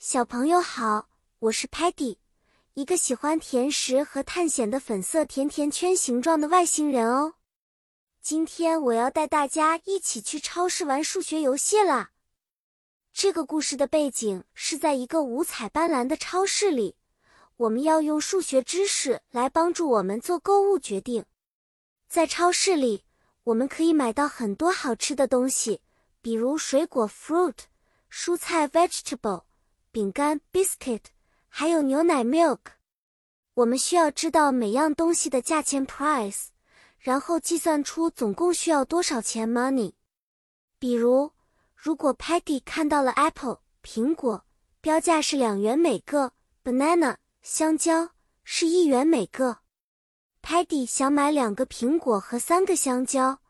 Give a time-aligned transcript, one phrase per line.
[0.00, 1.08] 小朋友好，
[1.40, 2.18] 我是 Patty，
[2.74, 7.34] 一个喜欢甜食和探险的粉色甜甜圈形状的外星人哦。
[8.20, 12.12] 今天我要带大家一起去超市玩数学游戏啦。
[13.12, 16.94] 这个故事的背景是在一个五彩斑斓的超市里，
[17.56, 21.24] 我们要用数学知识来帮助我们做购物决定。
[22.08, 23.02] 在超市里，
[23.42, 25.80] 我们可以买到很多好吃的东西，
[26.22, 27.56] 比如水果 （fruit）、
[28.08, 29.42] 蔬菜 （vegetable）、
[29.98, 31.00] 饼干 （biscuit），
[31.48, 32.60] 还有牛奶 （milk）。
[33.54, 36.50] 我们需要知道每样东西的价钱 （price），
[37.00, 39.94] 然后计算出总共需要多少钱 （money）。
[40.78, 41.32] 比如，
[41.74, 44.44] 如果 Patty 看到了 apple 苹果，
[44.80, 46.30] 标价是两元每个
[46.62, 48.10] ；banana 香蕉
[48.44, 49.58] 是一元每个。
[50.40, 53.40] Patty 想买两个苹果和三个香蕉，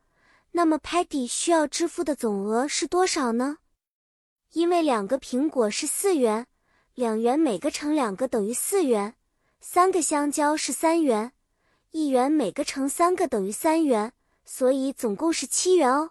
[0.53, 3.59] 那么 Patty 需要支付的总额是多少呢？
[4.53, 6.47] 因为两个苹果是四元，
[6.95, 9.13] 两元每个乘两个等于四元；
[9.61, 11.33] 三个香蕉是三元，
[11.91, 14.13] 一元每个乘三个等于三元，
[14.45, 16.11] 所以总共是七元哦。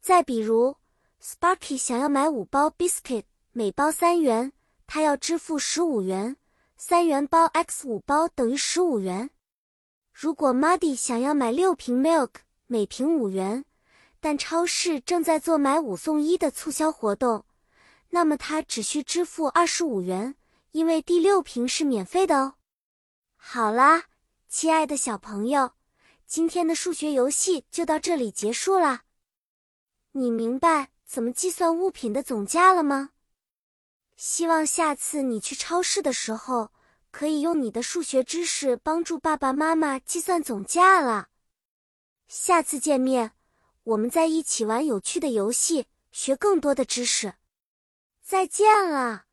[0.00, 0.76] 再比如。
[1.20, 4.52] Sparky 想要买五包 biscuit，每包三元，
[4.86, 6.36] 他要支付十五元。
[6.76, 9.30] 三元包 x 五包等于十五元。
[10.12, 12.30] 如果 Muddy 想要买六瓶 milk，
[12.68, 13.64] 每瓶五元，
[14.20, 17.44] 但超市正在做买五送一的促销活动，
[18.10, 20.34] 那么他只需支付二十五元，
[20.72, 22.54] 因为第六瓶是免费的哦。
[23.36, 24.04] 好啦，
[24.48, 25.72] 亲爱的小朋友，
[26.26, 29.04] 今天的数学游戏就到这里结束啦。
[30.12, 30.90] 你明白？
[31.04, 33.12] 怎么计算物品的总价了吗？
[34.14, 36.70] 希望下次你去超市的时候，
[37.10, 41.28] 可以用你的数学知识帮助爸爸妈妈计算总价了。
[42.26, 43.32] 下次见面，
[43.84, 47.36] 我们再一起玩有趣的游戏，学更多的知识。
[48.28, 49.27] 再见了。